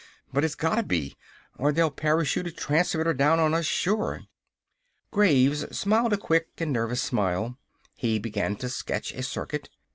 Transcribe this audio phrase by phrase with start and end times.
[0.33, 1.15] But it's gotta be!
[1.59, 4.23] Or they'll parachute a transmitter down on us sure."
[5.11, 7.59] Graves smiled a quick and nervous smile.
[7.93, 9.69] He began to sketch a circuit.